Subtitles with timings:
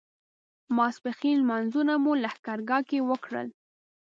[0.75, 3.47] ماسپښین لمونځونه مو لښکرګاه کې وکړل.